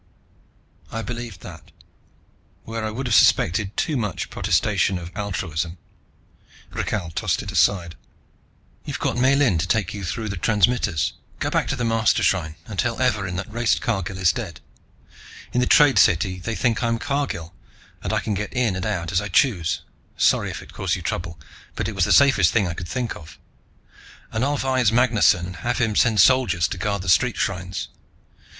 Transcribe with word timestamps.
I 0.91 1.03
believed 1.03 1.41
that, 1.41 1.71
where 2.63 2.83
I 2.83 2.89
would 2.89 3.05
have 3.05 3.13
suspected 3.13 3.77
too 3.77 3.95
much 3.95 4.31
protestation 4.31 4.97
of 4.97 5.11
altruism. 5.15 5.77
Rakhal 6.71 7.11
tossed 7.13 7.43
it 7.43 7.51
aside. 7.51 7.95
"You've 8.83 8.97
got 8.97 9.15
Miellyn 9.15 9.59
to 9.59 9.67
take 9.67 9.93
you 9.93 10.03
through 10.03 10.29
the 10.29 10.37
transmitters. 10.37 11.13
Go 11.37 11.51
back 11.51 11.67
to 11.67 11.75
the 11.75 11.83
Mastershrine, 11.83 12.55
and 12.65 12.79
tell 12.79 12.97
Evarin 12.99 13.35
that 13.35 13.53
Race 13.53 13.77
Cargill 13.77 14.17
is 14.17 14.31
dead. 14.31 14.59
In 15.53 15.59
the 15.61 15.67
Trade 15.67 15.99
City 15.99 16.39
they 16.39 16.55
think 16.55 16.81
I'm 16.81 16.97
Cargill, 16.97 17.53
and 18.01 18.11
I 18.11 18.21
can 18.21 18.33
get 18.33 18.51
in 18.53 18.75
and 18.75 18.87
out 18.87 19.11
as 19.11 19.21
I 19.21 19.27
choose 19.29 19.81
sorry 20.17 20.49
if 20.49 20.63
it 20.63 20.73
caused 20.73 20.95
you 20.95 21.03
trouble, 21.03 21.39
but 21.75 21.87
it 21.87 21.93
was 21.93 22.05
the 22.05 22.11
safest 22.11 22.51
thing 22.51 22.67
I 22.67 22.73
could 22.73 22.87
think 22.89 23.15
of 23.15 23.37
and 24.31 24.43
I'll 24.43 24.57
'vise 24.57 24.91
Magnusson 24.91 25.45
and 25.45 25.55
have 25.57 25.77
him 25.77 25.95
send 25.95 26.19
soldiers 26.19 26.67
to 26.69 26.79
guard 26.79 27.03
the 27.03 27.07
street 27.07 27.37
shrines. 27.37 27.89